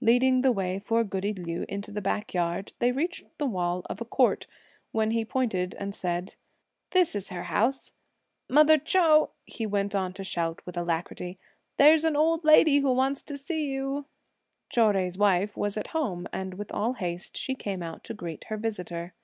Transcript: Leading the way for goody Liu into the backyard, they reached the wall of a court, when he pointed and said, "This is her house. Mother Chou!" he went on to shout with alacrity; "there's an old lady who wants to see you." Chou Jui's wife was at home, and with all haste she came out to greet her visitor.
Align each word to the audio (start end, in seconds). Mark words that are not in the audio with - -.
Leading 0.00 0.42
the 0.42 0.50
way 0.50 0.80
for 0.80 1.04
goody 1.04 1.32
Liu 1.32 1.64
into 1.68 1.92
the 1.92 2.00
backyard, 2.00 2.72
they 2.80 2.90
reached 2.90 3.22
the 3.38 3.46
wall 3.46 3.82
of 3.88 4.00
a 4.00 4.04
court, 4.04 4.48
when 4.90 5.12
he 5.12 5.24
pointed 5.24 5.72
and 5.78 5.94
said, 5.94 6.34
"This 6.90 7.14
is 7.14 7.28
her 7.28 7.44
house. 7.44 7.92
Mother 8.50 8.76
Chou!" 8.76 9.28
he 9.46 9.66
went 9.66 9.94
on 9.94 10.12
to 10.14 10.24
shout 10.24 10.66
with 10.66 10.76
alacrity; 10.76 11.38
"there's 11.76 12.02
an 12.02 12.16
old 12.16 12.42
lady 12.42 12.80
who 12.80 12.92
wants 12.92 13.22
to 13.22 13.38
see 13.38 13.66
you." 13.70 14.06
Chou 14.68 14.80
Jui's 14.90 15.16
wife 15.16 15.56
was 15.56 15.76
at 15.76 15.86
home, 15.94 16.26
and 16.32 16.54
with 16.54 16.72
all 16.72 16.94
haste 16.94 17.36
she 17.36 17.54
came 17.54 17.80
out 17.80 18.02
to 18.02 18.14
greet 18.14 18.46
her 18.48 18.56
visitor. 18.56 19.14